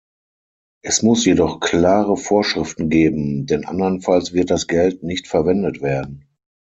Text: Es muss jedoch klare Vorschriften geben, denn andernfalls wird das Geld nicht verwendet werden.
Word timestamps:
Es 0.83 1.03
muss 1.03 1.25
jedoch 1.25 1.59
klare 1.59 2.17
Vorschriften 2.17 2.89
geben, 2.89 3.45
denn 3.45 3.65
andernfalls 3.65 4.33
wird 4.33 4.49
das 4.49 4.65
Geld 4.65 5.03
nicht 5.03 5.27
verwendet 5.27 5.83
werden. 5.83 6.27